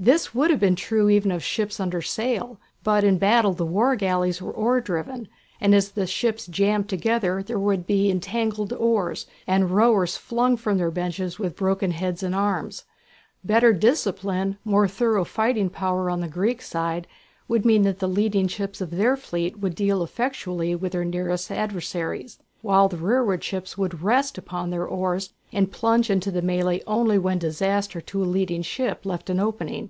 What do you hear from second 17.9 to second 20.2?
the leading ships of their fleet would deal